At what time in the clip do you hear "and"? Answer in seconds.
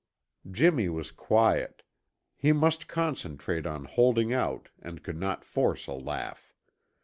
4.81-5.03